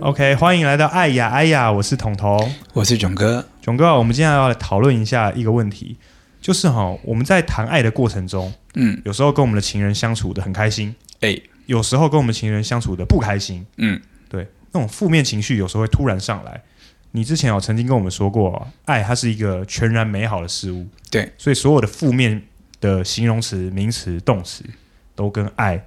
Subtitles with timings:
[0.00, 3.44] OK，欢迎来到爱呀爱呀，我是彤彤，我是囧哥。
[3.60, 5.98] 囧哥，我们今天要来讨论一下一个问题，
[6.40, 14.00] 就是哈，我们在谈爱的过程中，嗯，有时候跟我们的情人相处的很开心，哎，有时候跟我们情人相处的不开心，嗯，
[14.30, 16.62] 对，那种负面情绪有时候会突然上来。
[17.10, 22.40] 你之前有曾经跟我们说过，爱它是一个全然美好的事物，对，所以所有的负面
[22.80, 24.64] 的形容词、名词、动词
[25.14, 25.84] 都跟爱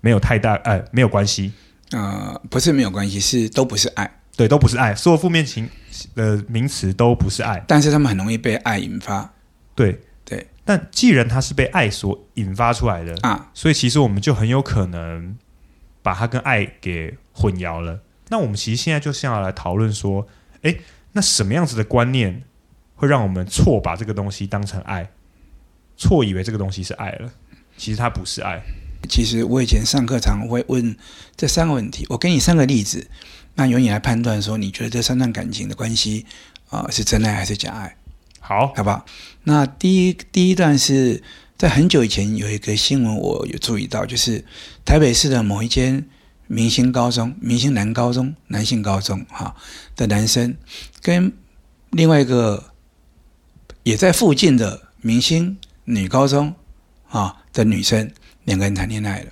[0.00, 1.52] 没有太大，呃，没有关系。
[1.92, 5.68] 呃，不是没有关系，是都不是爱，对，都不是爱，所有负面情
[6.14, 9.32] 的名词都不是爱，但是他们很容易被爱引发，
[9.74, 10.46] 对对。
[10.64, 15.36] 但既然它是被爱所引发出来的啊，所以其实我们就很有可能
[16.00, 18.00] 把它跟爱给混淆了。
[18.28, 20.28] 那我们其实现在就是要来讨论说，
[20.62, 20.76] 哎，
[21.12, 22.44] 那什么样子的观念
[22.94, 25.10] 会让我们错把这个东西当成爱，
[25.96, 27.32] 错以为这个东西是爱了，
[27.76, 28.62] 其实它不是爱。
[29.08, 30.96] 其实我以前上课常会问
[31.36, 33.08] 这三个问题，我给你三个例子，
[33.54, 36.26] 那由你来判断说，你觉得这三段感情的关系
[36.68, 37.96] 啊、呃、是真爱还是假爱？
[38.38, 39.04] 好，好不好？
[39.44, 41.22] 那第一第一段是
[41.56, 44.44] 在很久以前有一个新闻，我有注意到，就是
[44.84, 46.06] 台北市的某一间
[46.46, 49.56] 明星高中、明星男高中、男性高中哈
[49.96, 50.56] 的男生，
[51.00, 51.32] 跟
[51.90, 52.72] 另外一个
[53.82, 56.54] 也在附近的明星女高中
[57.08, 58.10] 啊的女生。
[58.44, 59.30] 两个人谈恋爱了，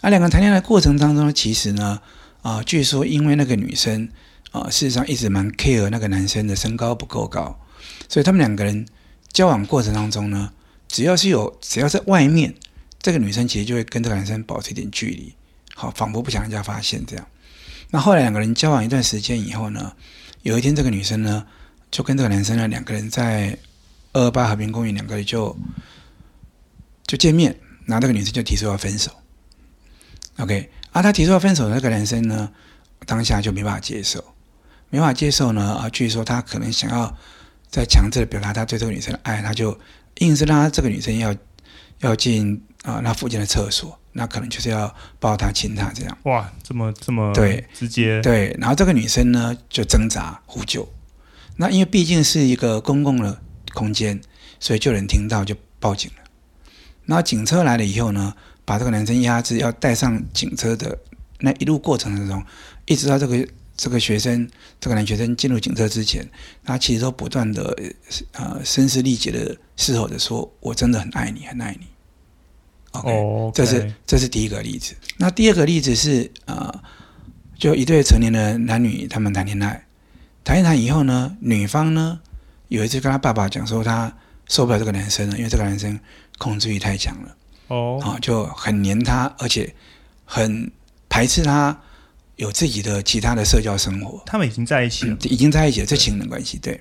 [0.00, 2.00] 啊，两个人谈恋爱的过程当中，其实呢，
[2.42, 4.08] 啊，据说因为那个女生
[4.52, 7.58] 啊，事实上一直蛮 care 那个男生的身高不够高，
[8.08, 8.86] 所以他们两个人
[9.32, 10.52] 交往过程当中呢，
[10.88, 12.54] 只要是有，只要在外面，
[13.02, 15.34] 这个女生其实就会跟这个男生保持一点距离，
[15.74, 17.26] 好，仿佛不想人家发现这样。
[17.90, 19.92] 那后来两个人交往一段时间以后呢，
[20.42, 21.46] 有一天这个女生呢，
[21.90, 23.58] 就跟这个男生呢，两个人在
[24.12, 25.56] 二二八和平公园，两个人就
[27.06, 27.56] 就见面。
[27.86, 29.10] 然后这个女生就提出要分手
[30.38, 32.50] ，OK，啊，他提出要分手的那个男生呢，
[33.06, 34.22] 当下就没办法接受，
[34.90, 37.16] 没办法接受呢，啊，据说他可能想要
[37.70, 39.78] 再强制的表达他对这个女生的爱，他就
[40.18, 41.34] 硬是让他这个女生要
[42.00, 46.18] 要进啊那附近的厕所，那可能就是要抱她亲她这样。
[46.24, 50.88] 哇，这么这么对直接对，然后这个女生呢就挣扎呼救，
[51.56, 53.40] 那因为毕竟是一个公共的
[53.74, 54.20] 空间，
[54.58, 56.25] 所以就有人听到就报警了。
[57.06, 58.34] 然后警车来了以后呢，
[58.64, 60.98] 把这个男生压制，要带上警车的
[61.40, 62.44] 那一路过程当中，
[62.84, 64.48] 一直到这个这个学生，
[64.80, 66.28] 这个男学生进入警车之前，
[66.64, 67.76] 他其实都不断的
[68.32, 71.86] 呃声嘶力竭的嘶吼着说：“我真的很爱你，很爱你。
[72.92, 74.94] ”OK，哦，这是这是第一个例子。
[75.18, 76.82] 那第二个例子是呃，
[77.58, 79.86] 就一对成年的男女，他们谈恋爱，
[80.42, 82.18] 谈一谈以后呢，女方呢
[82.68, 84.12] 有一次跟他爸爸讲说，她
[84.48, 86.00] 受不了这个男生了，因为这个男生。
[86.38, 87.36] 控制欲太强了，
[87.68, 89.74] 哦，啊，就很黏他，而且
[90.24, 90.70] 很
[91.08, 91.80] 排斥他
[92.36, 94.22] 有自己的其他的社交生活。
[94.26, 96.80] 他们已经在一起了，嗯、已经在一起了，这情人关系对。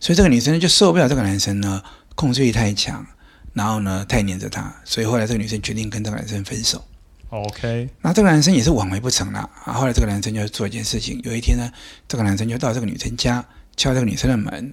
[0.00, 1.82] 所以这个女生就受不了这个男生呢，
[2.14, 3.06] 控制欲太强，
[3.52, 6.84] 然后呢太黏着他，所以后来这个女生决定跟这个男生分手。
[7.30, 9.72] OK，那这个男生也是挽回不成了啊。
[9.72, 11.68] 后来这个男生就做一件事情，有一天呢，
[12.06, 13.44] 这个男生就到这个女生家
[13.76, 14.72] 敲这个女生的门，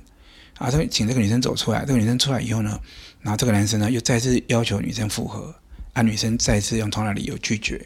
[0.59, 1.85] 啊，这请这个女生走出来。
[1.85, 2.79] 这个女生出来以后呢，
[3.21, 5.53] 然后这个男生呢，又再次要求女生复合，
[5.93, 7.83] 啊，女生再次用同样的理由拒绝。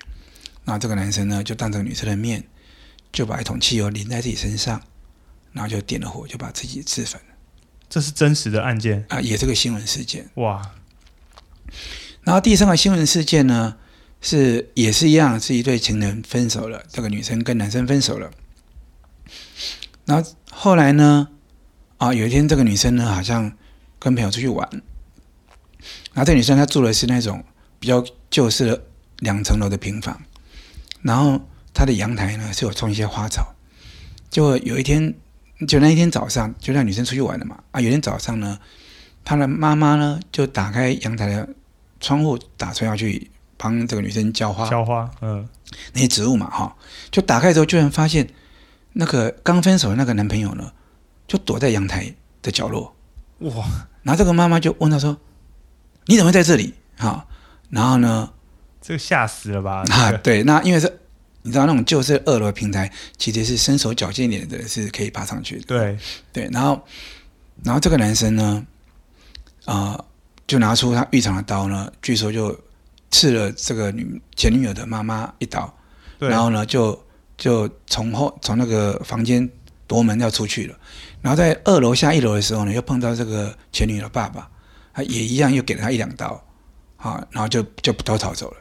[0.63, 2.44] 然后这个男生呢，就当着女生的面，
[3.12, 4.81] 就把一桶汽油淋在自己身上，
[5.51, 7.28] 然后就点了火，就把自己自焚了。
[7.90, 10.28] 这是真实的案件啊，也是个新闻事件。
[10.35, 10.72] 哇！
[12.24, 13.75] 然后第三个新闻事件呢，
[14.22, 18.31] 是也是一样，是一对情人分手了，这个女生跟男生分手了。
[20.06, 21.28] 然后后来呢，
[21.97, 23.51] 啊，有一天这个女生呢，好像
[24.00, 24.81] 跟朋友出去玩。
[26.13, 27.44] 然后这女生她住的是那种
[27.79, 28.84] 比较旧式的
[29.19, 30.22] 两层楼的平房，
[31.01, 31.40] 然后
[31.73, 33.53] 她的阳台呢是有种一些花草。
[34.29, 35.13] 就有一天，
[35.68, 37.57] 就那一天早上，就那女生出去玩了嘛。
[37.72, 38.59] 啊，有一天早上呢，
[39.24, 41.48] 她的妈妈呢就打开阳台的
[42.00, 44.69] 窗户，打算要去帮这个女生浇花。
[44.69, 45.48] 浇花，嗯，
[45.94, 46.75] 那些植物嘛，哈，
[47.12, 48.27] 就打开之后，居然发现
[48.94, 50.74] 那个刚分手的那个男朋友呢，
[51.27, 52.95] 就躲在阳台的角落。
[53.39, 53.65] 哇！
[54.04, 55.18] 然后这个妈妈就问她说。
[56.06, 56.74] 你怎么会在这里？
[56.98, 57.25] 哈，
[57.69, 58.31] 然后呢？
[58.81, 59.84] 这个吓死了吧？
[59.90, 61.00] 啊，对，那因为是，
[61.42, 65.63] 你知道那种旧式二楼平台，其实是身手矫健一点的人是可以爬上去的。
[65.66, 65.98] 对
[66.31, 66.80] 对，然后，
[67.63, 68.63] 然后这个男生呢，
[69.66, 70.06] 啊、呃，
[70.46, 72.56] 就拿出他浴场的刀呢，据说就
[73.10, 75.75] 刺了这个女前女友的妈妈一刀，
[76.19, 77.04] 对然后呢，就
[77.38, 79.50] 就从后从那个房间
[79.88, 80.78] 夺门要出去了，
[81.24, 84.48] 然后在二楼下一楼的时候呢，又碰到这个前女友的爸爸。
[84.95, 86.42] 他也一样，又给了他一两刀，
[86.95, 88.57] 啊，然后就就都逃走了。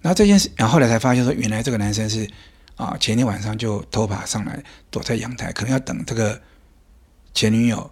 [0.00, 2.28] 然后这件事，然后后来才发现说，原来这个男生是
[2.74, 4.60] 啊，前天晚上就偷爬上来，
[4.90, 6.40] 躲在阳台，可能要等这个
[7.32, 7.88] 前女友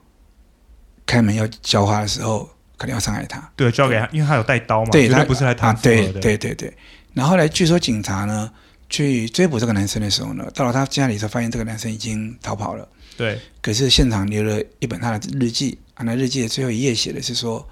[1.07, 3.49] 开门要浇花的时候，可能要伤害他。
[3.55, 5.81] 对，交给他，因为他有带刀嘛，对，他不是来谈、啊。
[5.81, 6.77] 对对对对。
[7.15, 8.51] 然后来，据说警察呢
[8.89, 12.89] 去追捕这个男生的时候呢，到了他家里时候，发现这个男生已经逃跑了。
[13.21, 13.41] 对。
[13.61, 17.69] 可是现场留了一本他的日记，啊，那日记的最后一页写的是说。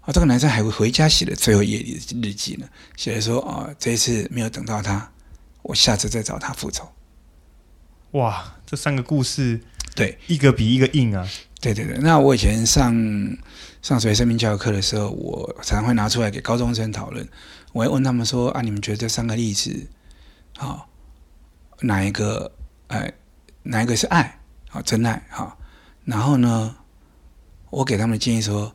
[0.00, 1.80] 啊，这个男生还会回家写的最后一页
[2.22, 2.66] 日记呢，
[2.96, 5.12] 写的说：“啊，这一次没有等到他，
[5.60, 6.88] 我下次再找他复仇。”
[8.12, 9.60] 哇，这三个故事，
[9.94, 11.28] 对，一个比一个硬啊！
[11.60, 12.90] 对对对，那我以前上
[13.82, 17.28] 上所谓生命教育课的时候，我常常会拿出来给高中生讨论。
[17.74, 19.88] 我会问他们说：“啊，你们觉得这三个例子，
[20.56, 20.86] 啊，
[21.82, 22.50] 哪一个？
[22.86, 23.12] 哎，
[23.64, 24.37] 哪一个是爱？
[24.78, 25.22] 啊，真爱？
[25.30, 25.56] 哈？
[26.04, 26.76] 然后呢，
[27.70, 28.74] 我给他们的建议说。”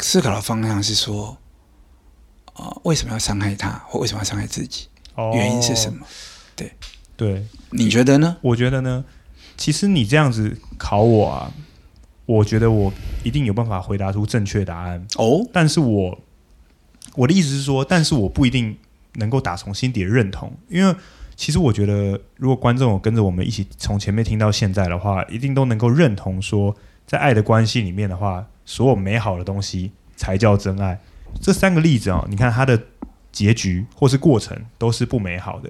[0.00, 1.38] 思考的方向是说，
[2.82, 4.88] 为什么要伤害他，或为什么要伤害自己？
[5.14, 6.04] 哦、原因是什么？
[6.56, 6.72] 对
[7.16, 8.36] 对，你觉得呢？
[8.42, 9.04] 我觉得呢，
[9.56, 11.52] 其实你这样子考我啊，
[12.26, 12.92] 我觉得我
[13.22, 15.48] 一定有办法回答出正确答案哦。
[15.52, 16.20] 但是我
[17.14, 18.76] 我的意思是说，但是我不一定
[19.14, 20.94] 能够打从心底的认同，因为
[21.36, 26.76] 其实我觉得，如果观众有跟着我们一起从前面听到现在的话，一定都能够认同说，
[27.06, 28.46] 在爱的关系里面的话。
[28.66, 30.98] 所有美好的东西才叫真爱。
[31.38, 32.82] 这三个例子啊、哦，你看它的
[33.30, 35.68] 结局或是过程都是不美好的，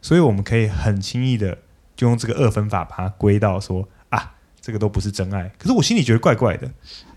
[0.00, 1.58] 所以我们可以很轻易的
[1.94, 5.52] 就用这个二分法把它归到说啊，这个都不是真爱。
[5.58, 6.66] 可是我心里觉得怪怪的，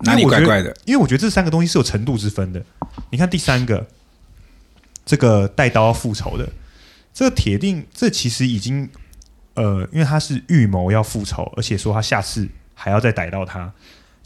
[0.01, 0.75] 哪里怪怪的？
[0.83, 2.61] 因为我觉得这三个东西是有程度之分的。
[3.09, 3.87] 你看第三个，
[5.05, 6.49] 这个带刀复仇的，
[7.13, 8.89] 这个铁定这其实已经
[9.53, 13.71] 呃，因为他是预谋要复仇，而且说他下次还要再逮到他。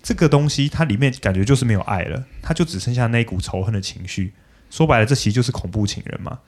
[0.02, 4.32] 这个东西它里面感觉就是没有爱了，他就只剩下那一股仇恨的情绪。
[4.70, 6.40] 说白了，这其实就是恐怖情人嘛，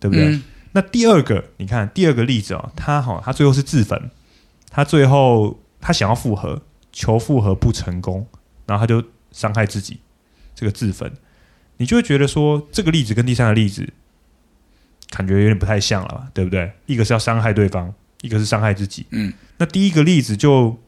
[0.00, 0.26] 对不对？
[0.26, 0.42] 嗯、
[0.72, 4.10] 那第二个，你看第二个例子哦，他哈，他最后是自焚，
[4.70, 6.62] 他最后他想要复合，
[6.92, 8.26] 求复合不成功，
[8.66, 10.00] 然后他就伤害自己，
[10.54, 11.12] 这个自焚，
[11.76, 13.92] 你就会觉得说这个例子跟第三个例子
[15.10, 16.70] 感觉有点不太像了，对不对？
[16.86, 17.92] 一个是要伤害对方，
[18.22, 19.06] 一个是伤害自己。
[19.10, 20.78] 嗯，那第一个例子就。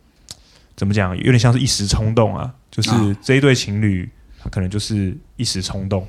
[0.79, 1.17] 怎么讲？
[1.17, 6.07] 有点像是一时冲动啊，就是这一对情侣，他可能就是一时冲动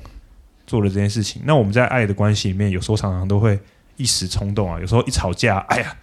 [0.64, 1.42] 做了这件事情。
[1.44, 3.58] 那我们在爱的关系里面，有时候常常都会
[3.96, 5.96] 一时冲动啊，有时候一吵架，哎呀，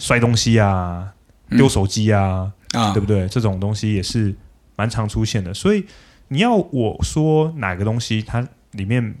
[0.00, 1.14] 摔东西啊，
[1.50, 3.28] 丢手机啊，嗯、对不对？
[3.28, 4.34] 这种东西也是
[4.74, 5.54] 蛮常出现的。
[5.54, 5.86] 所以
[6.26, 9.14] 你要我说哪个东西它里面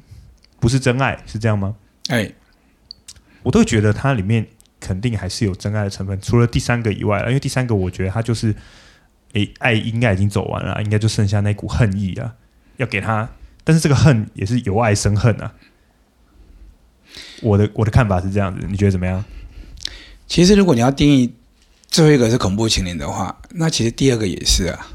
[0.58, 1.76] 不是真爱，是这样吗？
[2.08, 2.30] 哎，
[3.42, 4.46] 我都觉得它里面
[4.78, 8.54] 肯定还是有真爱的成分，除了第三个以外，因为第三个我觉得它就是。
[9.34, 12.32] 哎，爱应该已经走完了，应该就剩下那股恨意啊，
[12.78, 13.28] 要给他。
[13.62, 15.52] 但是这个恨也是由爱生恨啊。
[17.42, 19.22] 我的我的看法是这样子，你觉得怎么样？
[20.26, 21.30] 其实，如果你要定义
[21.88, 24.86] 最后一个是恐怖情人的话，那其实第二个也是啊。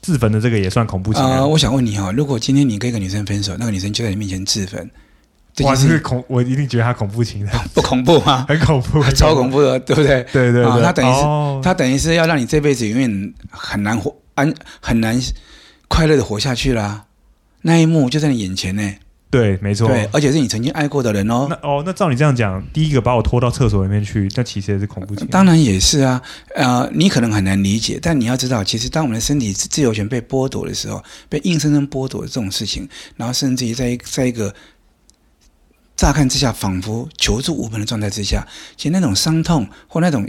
[0.00, 1.32] 自焚的这个也算恐怖情人。
[1.32, 4.88] 呃，我想问你哈，如果今天你跟一个女生分手，那个女生就在你面前自焚。
[5.62, 8.44] 哇，这是恐，我一定觉得他恐怖情人， 不恐怖吗？
[8.50, 10.24] 很恐怖，超恐怖的，对不对？
[10.32, 11.22] 对对对，他等于是，
[11.62, 15.16] 他等于是要让你这辈子永远很难活安，很难
[15.86, 17.04] 快乐的活下去啦。
[17.62, 18.94] 那一幕就在你眼前呢。
[19.30, 21.46] 对，没错，对，而且是你曾经爱过的人哦。
[21.50, 25.26] 那哦，那照你这样讲，第一个把我拖到厕所里面去，那其实也是恐怖情。
[25.28, 26.20] 当然也是啊，
[26.54, 34.52] 呃，你可能很难理解，但你要知道，其实当我们的身体自由权被剥夺的时候，被硬生生剥夺的这种事情，然后甚至于在在一个。
[35.96, 38.46] 乍看之下，仿佛求助无门的状态之下，
[38.76, 40.28] 其实那种伤痛或那种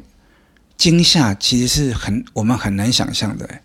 [0.77, 3.61] 惊吓，其实是很我们很难想象的。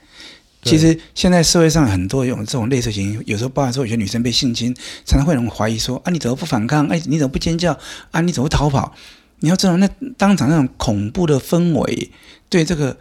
[0.62, 4.74] 其实现在社会上很多有这种类似情，有时候包含说有些女生被性侵，
[5.06, 6.86] 常常会有人怀疑说：啊，你怎么不反抗？
[6.88, 7.78] 哎，你怎么不尖叫？
[8.10, 8.94] 啊，你怎么逃跑？
[9.38, 9.88] 你要知道，那
[10.18, 12.10] 当场那种恐怖的氛围，
[12.50, 12.98] 对这个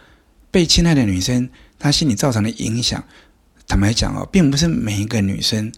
[0.52, 3.04] 被侵害的女生，她心理造成的影响，
[3.68, 5.70] 坦白讲哦，并不是每一个女生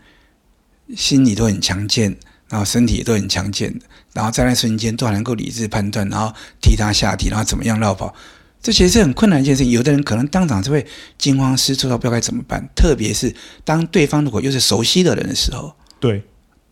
[0.95, 2.15] 心理都很强健。
[2.51, 8.13] 然后身体也都很强健的，然后在那瞬间都还能够理智判断，然后踢他下体，然后怎么样绕跑，
[8.61, 9.71] 这其实是很困难一件事情。
[9.71, 10.85] 有的人可能当场就会
[11.17, 12.67] 惊慌失措，到不知道该怎么办。
[12.75, 16.21] 特别是当对方如果又是熟悉的人的时候，对，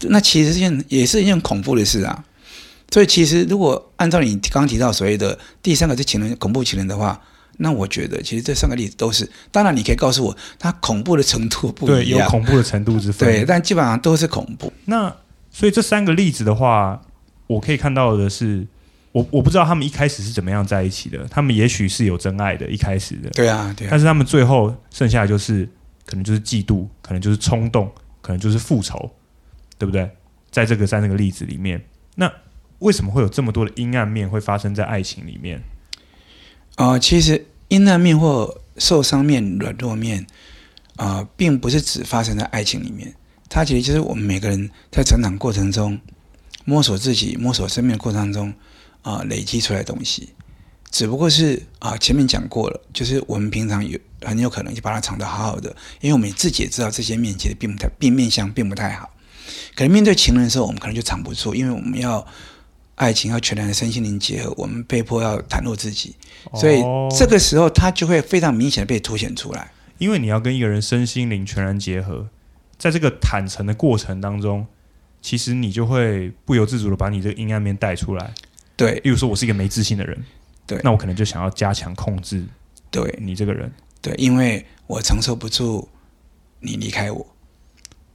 [0.01, 2.25] 那其实是件也是一件恐怖的事啊。
[2.91, 7.21] 所以其实如果按照你刚刚提到所谓的第三个是情人恐怖情人的话，
[7.59, 9.31] 那我觉得其实这三个例子都是。
[9.49, 14.73] 当然你可以告诉我，它恐怖的程度不一样，对，有恐怖的程度之分，对，但基本上都是恐怖。
[14.83, 15.15] 那。
[15.51, 17.01] 所以这三个例子的话，
[17.47, 18.67] 我可以看到的是，
[19.11, 21.25] 我我不知道他们一开始是怎么样在一起的。
[21.25, 23.29] 他们也许是有真爱的，一开始的。
[23.31, 23.89] 对啊，对啊。
[23.91, 25.67] 但是他们最后剩下的就是，
[26.05, 27.91] 可能就是嫉妒，可能就是冲动，
[28.21, 29.11] 可能就是复仇，
[29.77, 30.09] 对不对？
[30.51, 31.79] 在这个三个例子里面，
[32.15, 32.31] 那
[32.79, 35.61] 为什么会有这么多的阴暗面会发生在爱情里面？
[36.75, 40.25] 啊、呃，其实阴暗面或受伤面、软弱面
[40.95, 43.13] 啊、呃，并不是只发生在爱情里面，
[43.49, 45.99] 它其实就是我们每个人在成长过程中
[46.63, 48.53] 摸索自己、摸索生命的过程中
[49.01, 50.29] 啊、呃，累积出来的东西。
[50.91, 59.09] 只不过是啊，前面讲过了，就是我们平常有很有可能就把它藏得好好的，因为我们自己也知道这些面其实并不太，并面相并不太好。
[59.75, 62.25] 可能面对情人的时候，我们可能就藏不住，因为我们要
[62.95, 66.15] 爱情要全然的身心灵结合，我们被迫要袒露自己，
[66.55, 66.83] 所以
[67.15, 69.71] 这个时候它就会非常明显的被凸显出来。
[69.99, 72.27] 因为你要跟一个人身心灵全然结合，
[72.79, 74.65] 在这个坦诚的过程当中，
[75.21, 78.33] 其实你就会不由自主的把你这个阴暗面带出来。
[78.75, 80.17] 对，例如说我是一个没自信的人。
[80.65, 82.45] 对，那我可能就想要加强控制，
[82.91, 83.71] 对你这个人，
[84.01, 85.89] 对，因为我承受不住
[86.59, 87.27] 你离开我。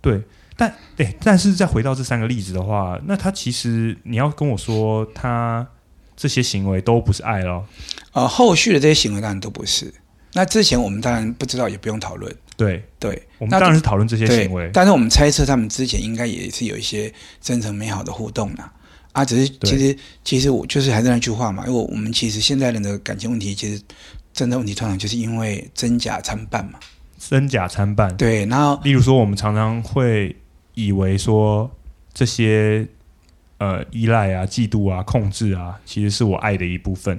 [0.00, 0.22] 对，
[0.56, 5.66] 但对，但是再回到这三个例子的话，那他其实你要跟我说，他
[6.16, 7.66] 这些行为都不是爱咯。
[8.12, 9.92] 呃，后续的这些行为当然都不是。
[10.34, 12.36] 那之前我们当然不知道，也不用讨论。
[12.56, 18.70] 对，对，我们当然是讨论这些行为，但是我们猜测他们之前应该也是有一些真诚美好的互动呢。
[19.12, 23.80] 啊，只是其实其实我就是还是那句话嘛，因为我们其实现在人的感情问题，其实
[24.32, 26.78] 真的问题通常就是因为真假参半嘛。
[27.16, 28.14] 真假参半。
[28.16, 30.34] 对，然后例如说，我们常常会
[30.74, 31.70] 以为说
[32.12, 32.86] 这些
[33.58, 37.18] 呃依赖啊、嫉妒啊、控制啊，其实是我爱的一部分。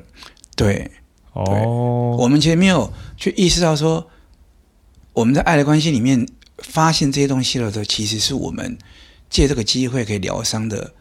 [0.56, 0.92] 对，
[1.36, 4.10] 哦，我们其实没有去意识到说，
[5.14, 6.28] 我们在爱的关系里面
[6.58, 8.78] 发现这些东西的时候，其实是我们
[9.30, 10.94] 借这个机会可以疗伤的。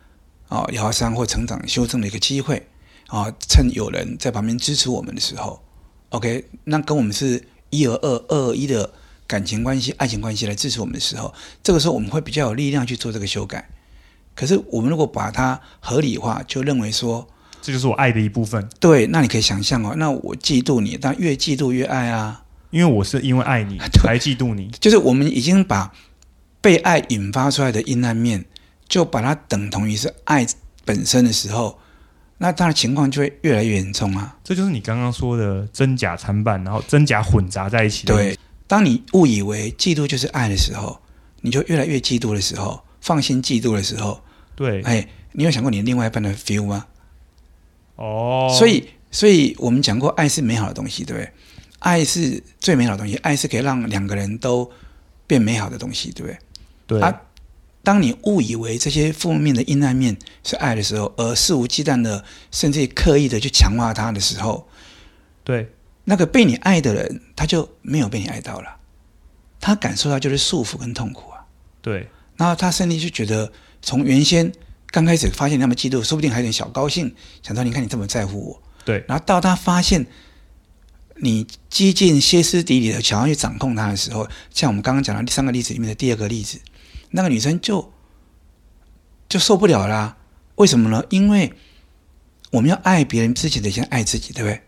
[0.47, 2.69] 啊，疗伤或成长修正的一个机会
[3.09, 3.33] 啊！
[3.49, 5.61] 趁有人在旁边支持我们的时候
[6.11, 8.93] ，OK，那跟我们是一而二、二而一的
[9.27, 13.69] 感情关系、爱情关系来支持我们的时候，这个时候我们会比较有力量去做这个修改。
[14.37, 17.27] 可是我们如果把它合理化，就认为说
[17.65, 18.69] 这就是我爱的一部分。
[18.79, 24.69] 对，那你可以想象哦，那我嫉妒你，但越嫉妒越爱啊，因为我是因为爱你才嫉妒你。
[24.79, 25.93] 就是我们已经把
[26.61, 28.45] 被爱引发出来的阴暗面。
[28.87, 30.47] 就把它等同于是爱
[30.85, 31.79] 本身的时候，
[32.37, 34.37] 那当然情况就会越来越严重啊！
[34.45, 38.15] 这就是你刚刚说的真假参半，然后真假混杂在一起的。
[38.15, 41.01] 对，当你误以为嫉妒就是爱的时候，
[41.41, 44.21] 你就越来越嫉妒的时候，放心嫉妒的时候，
[44.55, 46.85] 对，哎，你有想过你另外一半的 feel 吗？
[47.97, 51.31] 哦，所以，所以我们讲过，爱是美好的东西，对不对？
[51.79, 54.71] 爱是最美好的东西，爱是可以让两个人都
[55.27, 56.39] 变美好的东西，对不对？
[56.87, 57.01] 对。
[57.01, 57.21] 啊
[57.85, 64.67] 当你误以为这些负面的阴暗面是爱的时候，而肆无忌惮的，甚至刻意的去强化它的时候，
[65.45, 65.71] 对，
[66.05, 68.77] 那个被你爱的人，他就没有被你爱到了，
[69.61, 71.45] 他感受到就是束缚跟痛苦啊。
[71.83, 72.09] 对，
[72.39, 74.51] 然后他甚至就觉得，从原先
[74.95, 80.07] 刚开始发现你那么嫉妒，说不定还有点小高兴，想到你看你这么在乎我，对，然后到他发现
[81.17, 86.61] 你接近歇斯底里的想要去掌控他的时候，像我们刚刚讲的第三个例子里面的第二个例子。
[87.11, 87.93] 那个女生就
[89.29, 90.17] 就受不了啦、啊，
[90.55, 91.03] 为什么呢？
[91.11, 91.53] 因为
[92.53, 94.63] 我们要爱别人之前得先爱自己，对不对？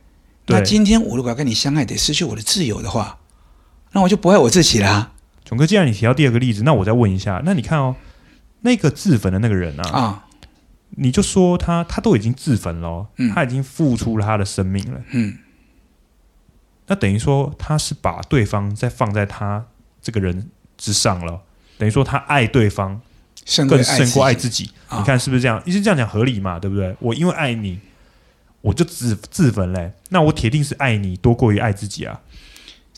[0.47, 0.59] 对。
[0.59, 3.21] 那今天我如果要跟你相爱，得失去我的自由的话，
[3.93, 5.13] 那我就不爱我自己啦。
[5.45, 7.95] 囧哥，既然你提到第二个例子，那我再问一下，那你看哦，
[8.67, 10.27] 那个自焚的那个人啊，啊，
[10.91, 15.39] 你就说他他都已经自焚了、哦嗯，他已经付出了他的生命了，嗯，
[16.89, 19.65] 那等于说他是把对方再放在他
[20.03, 21.43] 这个人之上了。
[21.79, 23.01] 等于说他爱对方
[23.69, 25.63] 更胜过爱自己，你看是不是这样？
[25.65, 26.97] 其实这样讲合理嘛，对不对？
[26.99, 27.79] 我因为爱你，
[28.63, 29.93] 我就自自焚嘞。
[30.09, 32.21] 那我铁定是爱你多过于爱自己啊。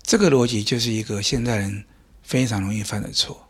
[0.03, 1.85] 这个逻辑就是一个现代人
[2.23, 3.48] 非常容易犯的错。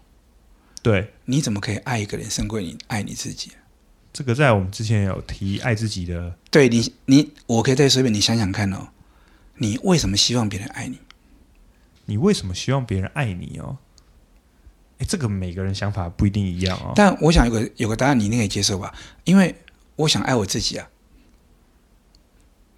[0.82, 3.52] 对，你怎么可以爱一个人胜过你爱你自己？
[4.12, 6.36] 这个在我们之前有提爱自己的。
[6.50, 8.88] 对你，你我可以再随便你想想看哦，
[9.56, 10.98] 你为什么希望别人爱你？
[12.06, 13.78] 你为什么希望别人爱你哦？
[14.98, 16.92] 哎，这个每个人想法不一定一样哦。
[16.94, 18.94] 但我想有个有个答案，你一定可以接受吧？
[19.24, 19.54] 因为
[19.96, 20.88] 我想爱我自己啊。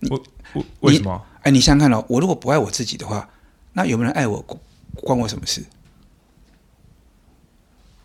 [0.09, 0.23] 我
[0.55, 1.27] 我为什么？
[1.43, 3.31] 哎，你想想看哦，我如果不爱我自己的话，
[3.75, 4.45] 那有没有人爱我？
[5.03, 5.65] 关我什么事？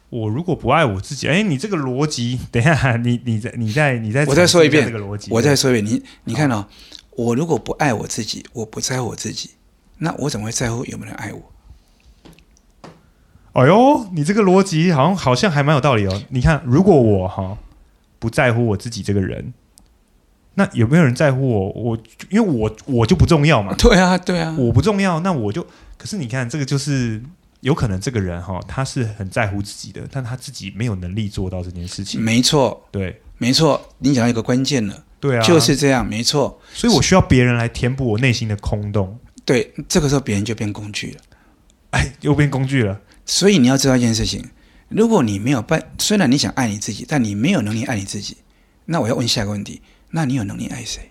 [0.10, 6.66] 我如果不爱我自己，哎，你这个逻辑， 等一下，你你再你再你再我再说一遍这个逻辑，我再说一遍，你你看哦，
[7.12, 9.52] 我如果不爱我自己，我不在乎我自己，
[9.98, 11.52] 那我怎么会在乎有没有人爱我？
[13.54, 16.24] 哎呦，你这个逻辑好像好像还蛮有道理哦。
[16.30, 17.58] 你看，如果我哈
[18.20, 19.54] 不在乎我自己这个人，
[20.56, 21.70] 那有没有人在乎我？
[21.70, 21.98] 我
[22.30, 23.74] 因为我我就不重要嘛。
[23.76, 25.66] 对啊，对啊，我不重要，那我就。
[25.98, 27.22] 可是你看，这个就是
[27.66, 32.22] 有可能这个人哈，他是很在乎自己的，但他自己没有能力做到这件事情。
[32.22, 36.62] 没错，对，没错，你讲到一个关键了，对啊，就是这样，没错。
[36.76, 39.20] 所以我需要别人来填补我内心的空洞。
[39.44, 41.22] 对，这个时候别人就变工具了，
[41.90, 43.02] 哎，又变工具了。
[43.26, 44.48] 所以你要知道一件事情，
[44.90, 48.38] 如果你没有办，虽然你想爱你自己，但你没有能力爱你自己，
[48.86, 49.82] 那我要问下一个问题：
[50.12, 51.10] 那你有能力爱谁？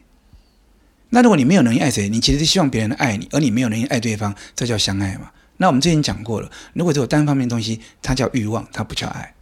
[1.10, 5.32] 那如果你没有能力爱谁，你其实是希望别人爱你，而你没有能力爱对方，这叫相爱嘛？
[5.56, 9.34] 那我们之前讲过了，如果只有单方面的东西，它叫欲望，它不叫爱。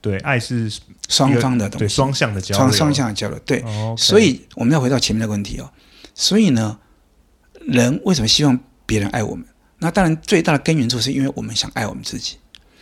[0.00, 0.72] 对，爱是
[1.08, 3.38] 双方的东西，对，双向的交流，双双向的交流。
[3.40, 3.64] 对，
[3.96, 5.68] 所以我们要回到前面的问题哦。
[6.14, 6.78] 所以呢，
[7.60, 9.44] 人为什么希望别人爱我们？
[9.78, 12.36] 那当然最大的根源就是因为我们想爱我们自己。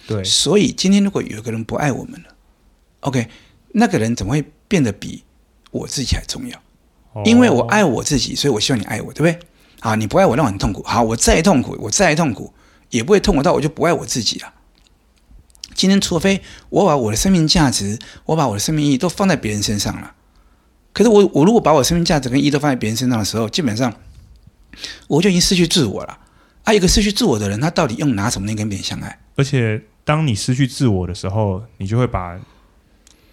[0.07, 2.29] 对，所以今天如果有一个人不爱我们了
[3.00, 3.26] ，OK，
[3.73, 5.25] 那个人怎么会变得比
[5.71, 6.59] 我自己还重要？
[7.14, 9.49] 哦、因为我爱我自己，所以我希望你爱我，对不对？
[9.81, 10.83] 啊，你不爱我，让我很痛苦。
[10.83, 12.53] 好，我再痛苦，我再痛苦。
[12.95, 14.55] 也不会痛苦到我就不爱我自己了。
[15.75, 20.15] 今天，除非我把我的生命价值，我把我的生命意义都放在别人身上了。
[20.93, 23.93] 可是我，我如果把我生命价值跟意义都放在别人身上的时候，基本上
[25.09, 26.17] 我就已经失去自我了。
[26.63, 29.19] 啊，一个失去自我的人，他到底用拿什么能跟别人相爱？
[29.35, 32.39] 而且，当你失去自我的时候，你就会把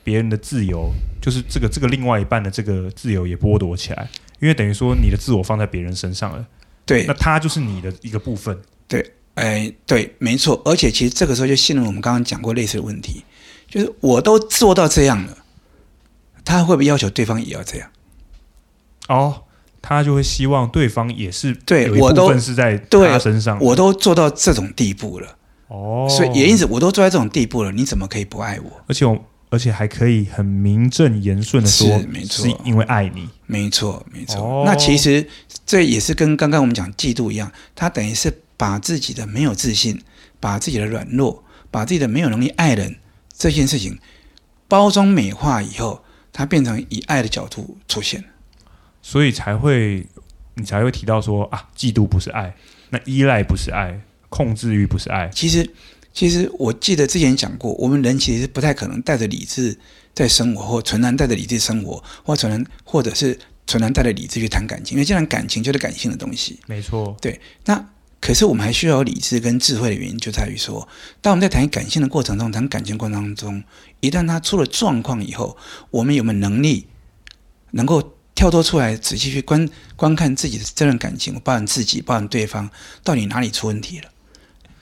[0.03, 0.91] 别人的自由，
[1.21, 6.43] 就是这个这个另外一半的这个自由也剥夺起来，因为等于说你的自我放在别人身上了。
[6.87, 8.59] 对，那他就是你的一个部分。
[8.87, 9.13] 对。
[9.35, 13.23] 哎，对，没错，而且其实这个时候就陷入我们刚刚讲过类似的问题，
[13.67, 15.37] 就是我都做到这样了，
[16.43, 17.89] 他会不会要求对方也要这样？
[19.07, 19.43] 哦，
[19.81, 25.37] 他就会希望对方也是对，我都是在他身上，我都做到这种地步了，
[25.69, 28.81] 哦，所以也因此我都做到这种地步了，你怎么可以不爱我？
[28.87, 29.17] 而且我
[29.49, 34.41] 而且还可以很名正言顺的说，是没错，是因为爱你，没错没错。
[34.41, 35.25] 哦，那其实
[35.65, 38.41] 这也是跟刚刚我们讲嫉妒一样，他等于是。
[38.61, 39.99] 把自己的没有自信，
[40.39, 42.97] 把自己的软弱，把自己的没有能力爱人
[43.35, 43.97] 这件事情
[44.67, 48.23] 包装美化以后，它变成以爱的角度出现，
[49.01, 50.05] 所以才会
[50.53, 52.55] 你才会提到说啊，嫉妒不是爱，
[52.91, 55.27] 那依赖不是爱，控制欲不是爱。
[55.33, 55.67] 其实，
[56.13, 59.75] 其实我记得之前讲过，我们人其实不太可能带着理智
[60.13, 66.59] 在生活，或纯然带着理智生活，或纯然或者是纯然带着理智去谈感情，因为既然感情就是感性的东西。
[66.67, 67.83] 没错，对，那。
[68.21, 70.87] 可是我们还需要有理智跟智慧的原因，就在于说，
[71.21, 73.63] 当我们在谈感性的过程中，谈感情过程当中，
[73.99, 75.57] 一旦他出了状况以后，
[75.89, 76.87] 我们有没有能力
[77.71, 82.69] 能够跳脱出来，仔细去观观看自己的这段感情，包含自己，包含对方，
[83.03, 84.09] 到底哪里出问题了？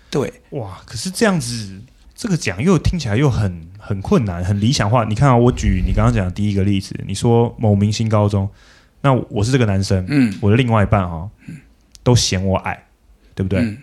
[0.10, 0.82] 对，哇！
[0.86, 1.80] 可是这样子，
[2.14, 5.06] 这个讲又听起来又很很困难，很理想化。
[5.06, 8.50] 你看啊，我举你刚刚讲的第一个例子，你说某明星高中，
[9.02, 11.32] 那我是这个男生，嗯，我的另外一半哈、哦，
[12.04, 12.86] 都嫌我矮。
[13.40, 13.62] 对不对？
[13.62, 13.78] 嗯、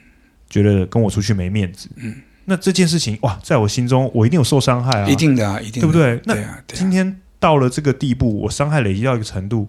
[0.51, 1.88] 觉得跟我出去没面子。
[1.97, 2.14] 嗯，
[2.45, 6.21] 那这件事情哇，在我心中我一定有受伤害啊，一定的啊，一定的，对不对？
[6.27, 9.66] 那今天到了这个地步，我伤害累积到一个程度，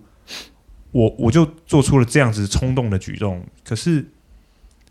[0.92, 3.42] 我我就做出了这样子冲动的举动。
[3.64, 4.06] 可是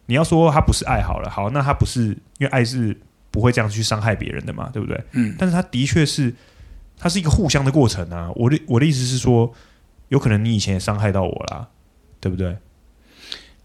[0.06, 2.06] 你要说他不是爱好了，好，那他不是
[2.38, 2.98] 因为爱是
[3.30, 4.98] 不会这样去伤害别人的嘛，对不对？
[5.12, 6.34] 嗯，但是他的确是，
[6.96, 8.30] 他是一个互相的过程啊。
[8.34, 9.52] 我的我的意思是说，
[10.08, 11.68] 有可能你以前也伤害到我啦，
[12.18, 12.56] 对不对？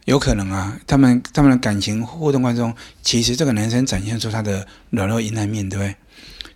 [0.06, 5.96] 有可能啊，他们他们的感情互动过程中，其实这个男生展现出他的软弱阴暗面，对不对？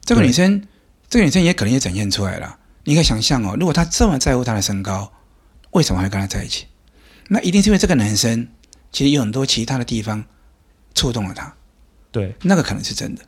[0.04, 0.62] 这个女生，
[1.10, 2.58] 这个女生也可能也展现出来了。
[2.84, 5.12] 你可以想象哦，如果他这么在乎他的身高，
[5.72, 6.66] 为什么会跟他在一起？
[7.28, 8.48] 那一定是因为这个男生
[8.92, 10.24] 其实有很多其他的地方
[10.94, 11.54] 触动了他。
[12.12, 13.24] 对，那个可能是真的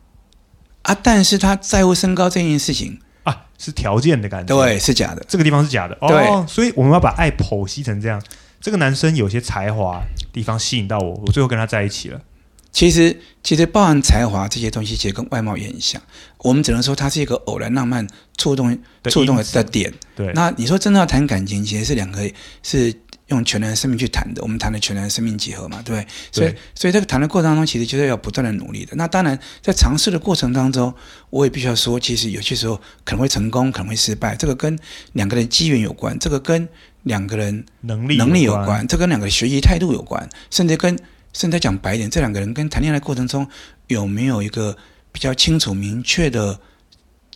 [0.83, 0.95] 啊。
[1.01, 5.23] 但是他在乎身高这件事情啊，是条件的感觉，对，是假的。
[5.27, 6.45] 这个地方是假的，对哦。
[6.47, 8.21] 所以我们要把爱剖析成这样。
[8.59, 12.21] 这个男生有些才华地方吸引到我，我最后跟他在一起了。
[12.69, 15.99] 其实，其实包含才华这些东西，其实跟外貌也很像。
[16.39, 18.05] 我们只能说他是一个偶然浪漫
[18.37, 19.91] 触动触动的点。
[20.15, 22.29] 对，那你说真的要谈感情，其实是两个
[22.61, 22.93] 是
[23.27, 24.43] 用全然生命去谈的。
[24.43, 26.07] 我们谈的全然生命结合嘛，对不对？
[26.31, 28.95] 所以，所以这个谈的过程当中，其实就是要不断的努力的。
[28.95, 30.93] 那当然，在尝试的过程当中，
[31.31, 34.35] 我也必须要说，其实有些时候可能会成功，可能会失败。
[34.35, 34.77] 这个跟
[35.13, 36.67] 两个人机缘有关，这个跟。
[37.07, 40.97] 两个人能力能力有关，这跟两个学习态度有关，甚至跟
[41.33, 43.47] 甚至讲白一点，这两个人跟谈恋爱过程中
[43.87, 44.75] 有没有一个
[45.11, 46.59] 比较清楚明确的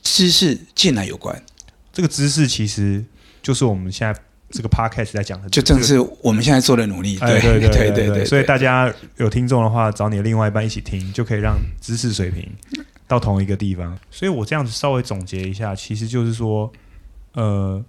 [0.02, 1.42] 知识进来有关。
[1.94, 3.04] 这个知识其实
[3.42, 7.18] 就是我们现在这个 podcast 在讲的，就正是我们现在做的努力。
[7.18, 8.26] 对对对对对对。
[8.26, 12.50] 所以大家有听众的话，找你的另外一半一起听，就可以让知识水平
[13.08, 13.98] 到同一个地方。
[14.10, 16.72] 所以我这样子稍微总结一下，其实就是说，
[17.34, 17.84] 呃。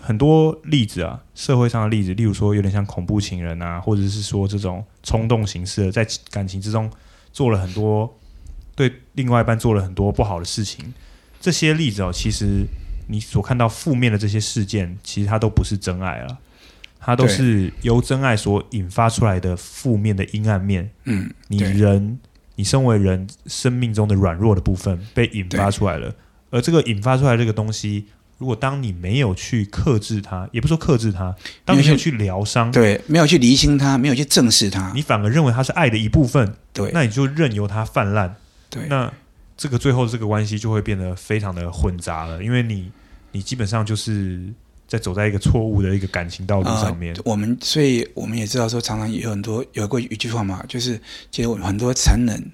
[0.00, 6.90] 很多例子啊，社会上的例子，例如说有点像恐怖情人啊，或者是说这种冲动形式的，在感情之中
[7.32, 8.18] 做了很多
[8.74, 10.94] 对另外一半做了很多不好的事情，
[11.40, 12.66] 这些例子哦，其实
[13.08, 16.38] 你所看到负面的这些事件，其实它都不是真爱了，
[16.98, 20.90] 它都是由真爱所引发出来的负面的阴暗面。
[21.04, 22.18] 嗯，你人，
[22.56, 26.14] 你身为人生命中的软弱的部分被引发出来了，
[26.50, 28.06] 而这个引发出来这个东西。
[28.38, 38.34] 如果当你没有去克制它，也不说克制它，当你没有去疗伤，对，没有去厘清它，没有去正视它，你反而认为它是爱的一部分，对，那你就任由它泛滥，
[38.68, 39.10] 对，那
[39.56, 42.92] 这个最后这个关系就会变得非常的混杂了，因为你
[43.32, 44.42] 你基本上就是
[44.86, 47.14] 在走在一个错误的一个感情道路上面。
[47.14, 52.52] 呃、我们所以我们也知道说，常常有很多有过一句话嘛，就是其实很多残忍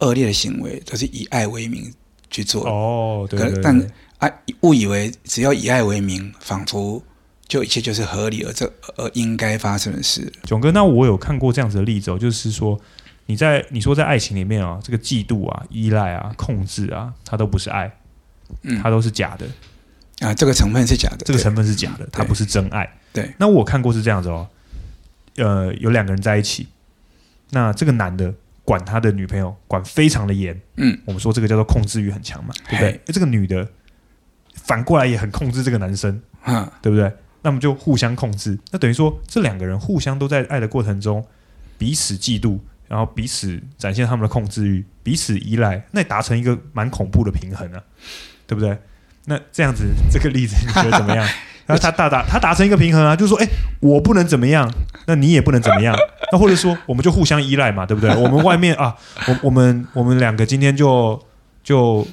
[0.00, 1.94] 恶劣的行为都是以爱为名
[2.28, 3.90] 去做哦，对，对，对，但。
[4.20, 4.30] 啊！
[4.60, 7.02] 误以为只要以爱为名，仿佛
[7.48, 10.30] 就一切就是合理而这而应该发生的事。
[10.44, 12.78] 囧哥，那我有看过这样子的例子哦，就是说
[13.24, 17.90] 你在你说在爱情里面啊，这个嫉妒啊、依赖啊、控制啊，它都不是爱，
[18.62, 19.46] 嗯，它都是假的
[20.26, 20.34] 啊。
[20.34, 22.88] 这个成分是假的，这个成分是假的，它不是真爱。
[23.14, 24.46] 对，那我看过是这样子哦，
[25.36, 26.68] 呃，有两个人在一起，
[27.52, 33.00] 那这个男的管他的女朋友管非常的严，嗯，我们说这个叫做控制欲很强嘛，对不对？
[33.06, 33.66] 这个女的。
[34.62, 37.12] 反过来也很控制这个男生，嗯，对不对？
[37.42, 41.24] 那么就互相控制，那等于说这两个人互相都在爱的过程中
[41.78, 47.80] 彼此嫉妒，然后彼此展现他们的控制欲，彼此依赖，那达成一个蛮恐怖的平衡啊，
[48.46, 48.76] 对不对？
[49.24, 51.26] 那这样子这个例子你觉得怎么样？
[51.64, 53.48] 然 后他大大他达成一个平衡啊，就是说，哎，
[53.80, 54.70] 我不能怎么样，
[55.06, 55.96] 那你也不能怎么样，
[56.30, 58.14] 那或者说我们就互相依赖嘛，对不对？
[58.16, 58.94] 我们外面啊，
[59.26, 61.18] 我我们我们两个今天就
[61.64, 62.06] 就。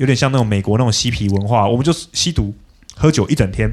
[0.00, 2.54] 有点像那种美国那种嬉皮文化，我们就吸毒、
[2.96, 3.70] 喝酒一整天，